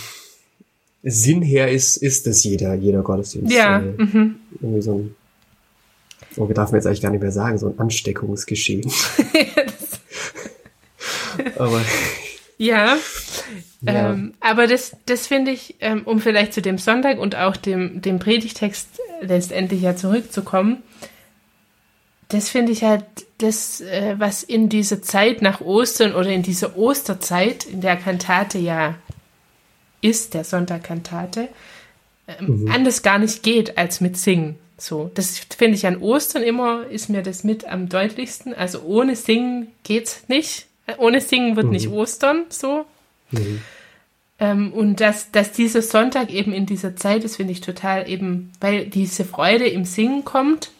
[1.03, 3.51] Sinn her ist, ist das jeder, jeder Gottesdienst.
[3.51, 3.79] Ja.
[3.79, 4.35] Äh, mhm.
[4.61, 5.15] Irgendwie so ein,
[6.37, 8.91] oh, wir darf jetzt eigentlich gar nicht mehr sagen, so ein Ansteckungsgeschehen.
[11.57, 11.81] aber.
[12.57, 12.97] Ja.
[13.81, 14.11] ja.
[14.11, 18.01] Ähm, aber das, das finde ich, ähm, um vielleicht zu dem Sonntag und auch dem,
[18.01, 18.87] dem Predigtext
[19.21, 20.83] letztendlich ja zurückzukommen,
[22.29, 23.03] das finde ich halt
[23.39, 28.57] das, äh, was in dieser Zeit nach Ostern oder in dieser Osterzeit, in der Kantate
[28.57, 28.95] ja
[30.01, 31.49] ist, der Sonntagkantate,
[32.27, 32.71] ähm, mhm.
[32.71, 34.55] anders gar nicht geht als mit Singen.
[34.81, 38.55] So, das finde ich an Ostern immer, ist mir das mit am deutlichsten.
[38.55, 40.65] Also ohne Singen geht's nicht.
[40.97, 41.73] Ohne Singen wird mhm.
[41.73, 42.85] nicht Ostern, so.
[43.29, 43.61] Mhm.
[44.39, 48.51] Ähm, und dass, dass dieser Sonntag eben in dieser Zeit ist, finde ich total eben,
[48.59, 50.71] weil diese Freude im Singen kommt.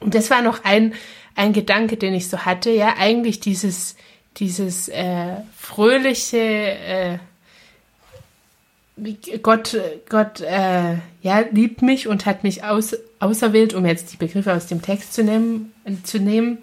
[0.00, 0.92] Und das war noch ein,
[1.36, 3.94] ein Gedanke, den ich so hatte, ja, eigentlich dieses,
[4.38, 7.18] dieses äh, fröhliche, äh,
[9.42, 9.76] Gott,
[10.08, 14.66] Gott äh, ja, liebt mich und hat mich aus, auserwählt, um jetzt die Begriffe aus
[14.66, 15.74] dem Text zu nehmen.
[16.04, 16.58] Zu nehmen.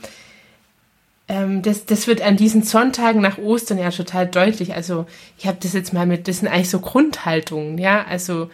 [1.28, 4.74] Ähm, das, das wird an diesen Sonntagen nach Ostern ja total deutlich.
[4.74, 5.06] Also
[5.38, 8.04] ich habe das jetzt mal mit, das sind eigentlich so Grundhaltungen, ja.
[8.04, 8.50] Also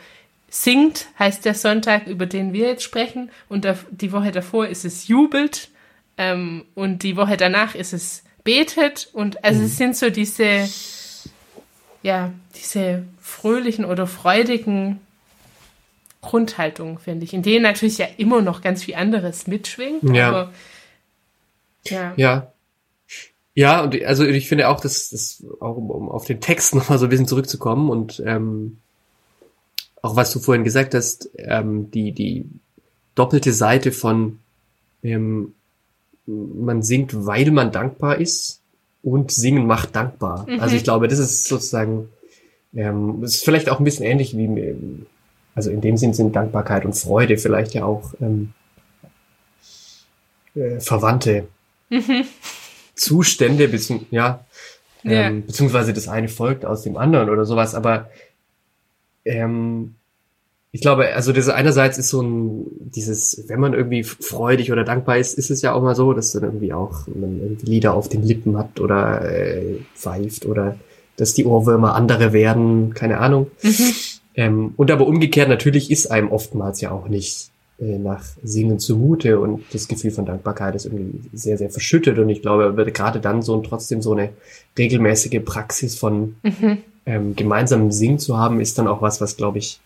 [0.49, 5.07] singt heißt der Sonntag, über den wir jetzt sprechen, und die Woche davor ist es
[5.07, 5.69] jubelt
[6.17, 9.65] ähm, und die Woche danach ist es betet und also mhm.
[9.65, 10.67] es sind so diese
[12.01, 14.99] ja, diese fröhlichen oder freudigen
[16.21, 20.03] Grundhaltungen, finde ich, in denen natürlich ja immer noch ganz viel anderes mitschwingt.
[20.03, 20.29] Ja.
[20.29, 20.53] Aber,
[21.85, 22.13] ja.
[22.17, 22.53] Ja.
[23.55, 26.97] Ja, und also ich finde auch, dass das auch um, um auf den Text nochmal
[26.97, 28.77] so ein bisschen zurückzukommen und ähm,
[30.01, 32.45] auch was du vorhin gesagt hast, ähm, die, die
[33.15, 34.39] doppelte Seite von
[35.03, 35.53] ähm,
[36.25, 38.61] man singt, weil man dankbar ist
[39.03, 40.45] und Singen macht dankbar.
[40.47, 40.59] Mhm.
[40.59, 42.09] Also ich glaube, das ist sozusagen,
[42.75, 45.05] ähm, das ist vielleicht auch ein bisschen ähnlich wie,
[45.55, 48.53] also in dem Sinn sind Dankbarkeit und Freude vielleicht ja auch ähm,
[50.55, 51.47] äh, verwandte
[51.89, 52.25] mhm.
[52.95, 54.45] Zustände, bezieh ja,
[55.03, 58.10] ähm, ja, beziehungsweise das eine folgt aus dem anderen oder sowas, aber
[59.25, 59.95] ähm,
[60.71, 65.17] ich glaube, also das einerseits ist so ein, dieses, wenn man irgendwie freudig oder dankbar
[65.17, 68.08] ist, ist es ja auch mal so, dass dann irgendwie auch man irgendwie Lieder auf
[68.08, 70.77] den Lippen hat oder äh, pfeift oder
[71.19, 73.51] dass die Ohrwürmer andere werden, keine Ahnung.
[73.62, 73.93] Mhm.
[74.36, 79.38] Ähm, und aber umgekehrt natürlich ist einem oftmals ja auch nicht äh, nach Singen zumute
[79.38, 82.17] und das Gefühl von Dankbarkeit ist irgendwie sehr, sehr verschüttet.
[82.19, 84.29] Und ich glaube, gerade dann so und trotzdem so eine
[84.77, 86.77] regelmäßige Praxis von mhm.
[87.05, 89.82] ähm, gemeinsamem Singen zu haben, ist dann auch was, was, glaube ich,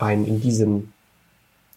[0.00, 0.88] einen in diesem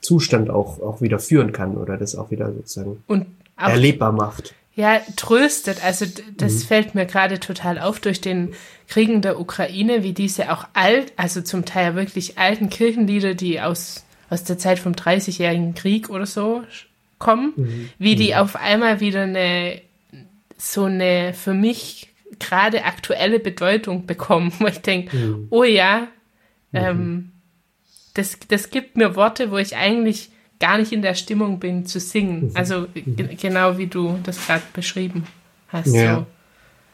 [0.01, 4.55] Zustand auch, auch wieder führen kann oder das auch wieder sozusagen auch, erlebbar macht.
[4.79, 5.83] Ja, tröstet.
[5.83, 6.05] Also
[6.37, 6.59] das mhm.
[6.59, 8.53] fällt mir gerade total auf durch den
[8.87, 14.05] Kriegen der Ukraine, wie diese auch alt, also zum Teil wirklich alten Kirchenlieder, die aus,
[14.29, 16.63] aus der Zeit vom Dreißigjährigen Krieg oder so
[17.17, 17.89] kommen, mhm.
[17.97, 18.35] wie die mhm.
[18.35, 19.81] auf einmal wieder eine
[20.57, 25.47] so eine für mich gerade aktuelle Bedeutung bekommen, wo ich denke, mhm.
[25.49, 26.07] oh ja,
[26.71, 27.31] ähm, mhm.
[28.13, 31.99] das, das gibt mir Worte, wo ich eigentlich gar nicht in der Stimmung bin zu
[31.99, 32.49] singen.
[32.49, 32.51] Mhm.
[32.53, 33.29] Also mhm.
[33.39, 35.23] genau wie du das gerade beschrieben
[35.69, 35.93] hast.
[35.93, 36.17] Ja.
[36.17, 36.25] So.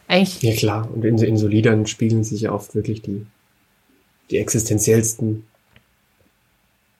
[0.07, 0.41] Eigentlich.
[0.43, 3.25] Ja klar, und in, in so Liedern spiegeln sich ja oft wirklich die,
[4.29, 5.45] die existenziellsten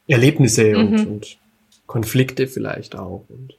[0.08, 0.76] Erlebnisse mhm.
[0.76, 1.38] und, und
[1.86, 3.26] Konflikte vielleicht auch.
[3.30, 3.54] Und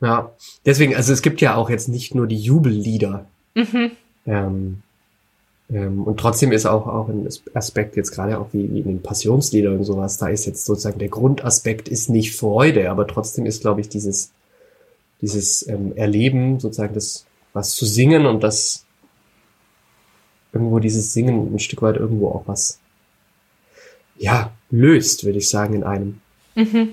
[0.00, 0.32] ja,
[0.64, 3.26] deswegen, also es gibt ja auch jetzt nicht nur die Jubellieder.
[3.54, 3.90] Mhm.
[4.26, 4.82] Ähm,
[5.72, 9.02] ähm, und trotzdem ist auch, auch ein Aspekt jetzt gerade auch wie, wie in den
[9.02, 13.62] Passionsliedern und sowas, da ist jetzt sozusagen der Grundaspekt ist nicht Freude, aber trotzdem ist,
[13.62, 14.32] glaube ich, dieses,
[15.20, 18.84] dieses ähm, Erleben, sozusagen das, was zu singen und das
[20.52, 22.78] irgendwo dieses Singen ein Stück weit irgendwo auch was,
[24.18, 26.20] ja, löst, würde ich sagen, in einem.
[26.54, 26.90] Mhm.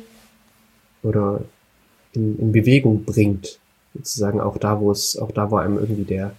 [1.03, 1.41] Oder
[2.13, 3.59] in, in Bewegung bringt.
[3.93, 6.33] Sozusagen auch da, wo es, auch da, wo einem irgendwie der,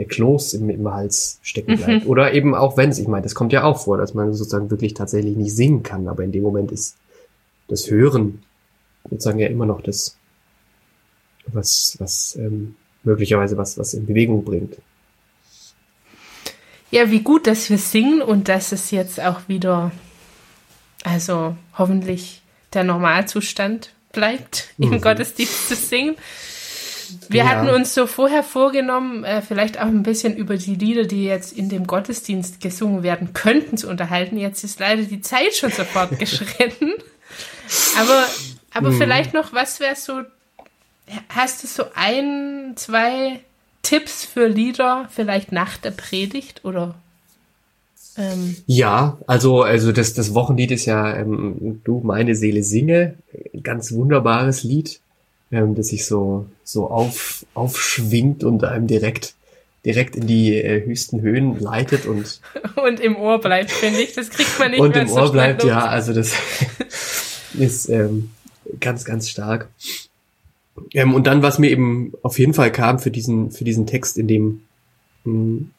[0.00, 2.04] der Kloß im, im Hals stecken bleibt.
[2.04, 2.10] Mhm.
[2.10, 4.70] Oder eben auch wenn es, ich meine, das kommt ja auch vor, dass man sozusagen
[4.70, 6.96] wirklich tatsächlich nicht singen kann, aber in dem Moment ist
[7.68, 8.42] das Hören
[9.10, 10.16] sozusagen ja immer noch das,
[11.48, 14.78] was, was ähm, möglicherweise was, was in Bewegung bringt.
[16.90, 19.92] Ja, wie gut, dass wir singen und dass es jetzt auch wieder,
[21.04, 22.40] also hoffentlich
[22.72, 24.94] der Normalzustand bleibt, mhm.
[24.94, 26.16] im Gottesdienst zu singen.
[27.28, 27.48] Wir ja.
[27.48, 31.56] hatten uns so vorher vorgenommen, äh, vielleicht auch ein bisschen über die Lieder, die jetzt
[31.56, 34.36] in dem Gottesdienst gesungen werden könnten, zu unterhalten.
[34.36, 36.92] Jetzt ist leider die Zeit schon sofort geschritten.
[37.98, 38.24] Aber,
[38.72, 38.98] aber mhm.
[38.98, 40.22] vielleicht noch, was wäre so,
[41.28, 43.40] hast du so ein, zwei
[43.82, 46.94] Tipps für Lieder, vielleicht nach der Predigt oder?
[48.16, 53.14] Ähm ja, also, also das, das Wochenlied ist ja ähm, Du, meine Seele singe.
[53.62, 55.00] Ganz wunderbares Lied
[55.52, 59.34] ähm, das sich so, so auf, aufschwingt und einem direkt,
[59.84, 62.40] direkt in die äh, höchsten Höhen leitet und.
[62.82, 64.14] Und im Ohr bleibt, finde ich.
[64.14, 66.32] Das kriegt man nicht Und im so Ohr bleibt, ja, also das
[67.58, 68.30] ist ähm,
[68.80, 69.68] ganz, ganz stark.
[70.94, 74.16] Ähm, und dann, was mir eben auf jeden Fall kam für diesen, für diesen Text,
[74.16, 74.62] in dem,
[75.24, 75.70] mh, hm,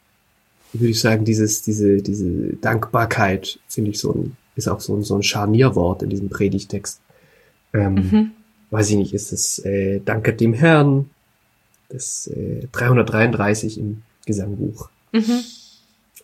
[0.74, 5.04] würde ich sagen, dieses, diese, diese Dankbarkeit, finde ich so ein, ist auch so ein,
[5.04, 7.02] so ein Scharnierwort in diesem Predigtext.
[7.74, 8.32] Ähm, mhm
[8.72, 11.10] weiß ich nicht, ist es äh, Danke dem Herrn,
[11.90, 14.90] das äh, 333 im Gesangbuch.
[15.12, 15.44] Mhm.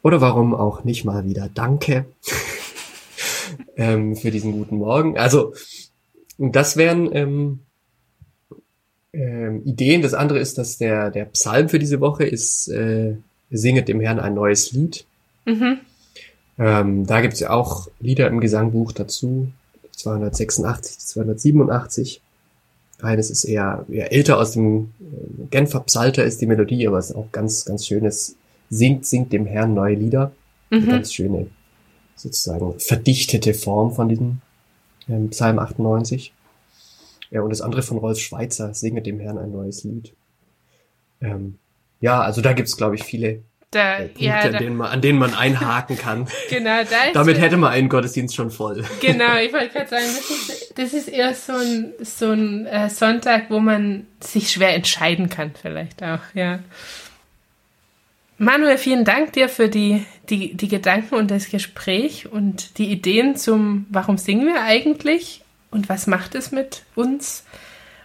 [0.02, 2.06] Oder warum auch nicht mal wieder Danke
[3.78, 5.18] ähm, für diesen guten Morgen.
[5.18, 5.54] Also
[6.38, 7.60] das wären ähm,
[9.14, 10.02] ähm, Ideen.
[10.02, 13.16] Das andere ist, dass der, der Psalm für diese Woche ist, äh,
[13.50, 15.06] singet dem Herrn ein neues Lied.
[15.46, 15.80] Mhm.
[16.60, 19.52] Ähm, da gibt's ja auch Lieder im Gesangbuch dazu.
[19.92, 22.22] 286, 287.
[23.02, 27.12] Eines ist eher, eher älter aus dem äh, Genfer Psalter ist die Melodie, aber es
[27.12, 28.36] ist auch ganz, ganz schönes.
[28.70, 30.32] Singt, singt dem Herrn neue Lieder.
[30.70, 30.78] Mhm.
[30.78, 31.48] Eine ganz schöne,
[32.16, 34.42] sozusagen verdichtete Form von diesem
[35.08, 36.34] ähm, Psalm 98.
[37.30, 40.14] Ja, und das andere von Rolf Schweitzer, Singe dem Herrn ein neues Lied.
[41.22, 41.60] Ähm,
[42.00, 45.01] ja, also da gibt's, glaube ich, viele da, Punkte, ja, da, an, denen man, an
[45.01, 46.27] denen man einhaken kann.
[46.49, 48.84] genau, da Damit hätte man einen Gottesdienst schon voll.
[49.01, 52.89] Genau, ich wollte gerade sagen, das ist, das ist eher so ein, so ein äh,
[52.89, 56.60] Sonntag, wo man sich schwer entscheiden kann, vielleicht auch, ja.
[58.39, 63.36] Manuel, vielen Dank dir für die, die, die Gedanken und das Gespräch und die Ideen
[63.36, 65.41] zum, warum singen wir eigentlich
[65.72, 67.43] und was macht es mit uns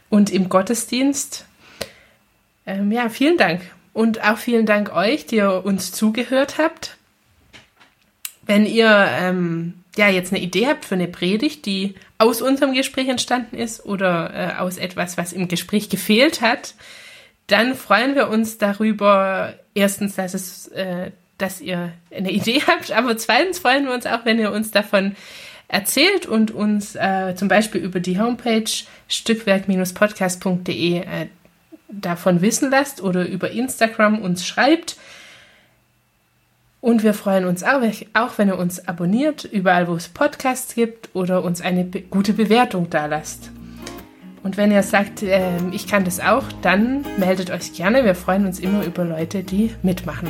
[0.08, 1.46] und im Gottesdienst.
[2.66, 3.60] Ähm, ja, vielen Dank.
[3.92, 6.96] Und auch vielen Dank euch, die ihr uns zugehört habt.
[8.46, 13.08] Wenn ihr ähm, ja jetzt eine Idee habt für eine Predigt, die aus unserem Gespräch
[13.08, 16.74] entstanden ist oder äh, aus etwas, was im Gespräch gefehlt hat,
[17.46, 19.54] dann freuen wir uns darüber.
[19.74, 24.24] Erstens, dass es, äh, dass ihr eine Idee habt, aber zweitens freuen wir uns auch,
[24.24, 25.16] wenn ihr uns davon
[25.68, 28.70] erzählt und uns äh, zum Beispiel über die Homepage
[29.08, 31.02] stückwerk-podcast.de
[31.92, 34.96] davon wissen lasst oder über Instagram uns schreibt.
[36.80, 37.80] Und wir freuen uns auch,
[38.12, 42.32] auch wenn ihr uns abonniert, überall wo es Podcasts gibt oder uns eine be gute
[42.32, 43.52] Bewertung da lasst.
[44.42, 48.04] Und wenn ihr sagt, äh, ich kann das auch, dann meldet euch gerne.
[48.04, 50.28] Wir freuen uns immer über Leute, die mitmachen.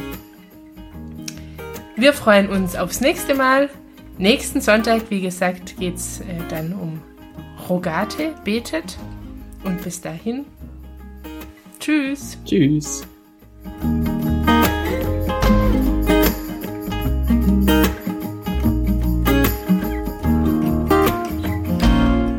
[1.97, 3.71] Wir freuen uns aufs nächste Mal.
[4.19, 7.01] Nächsten Sonntag, wie gesagt, geht es äh, dann um
[7.69, 8.99] Rogate, betet.
[9.65, 10.45] Und bis dahin,
[11.83, 12.39] tschüss.
[12.45, 13.07] Tschüss.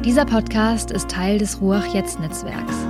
[0.06, 2.83] Dieser Podcast ist Teil des Ruach Jetzt Netzwerks.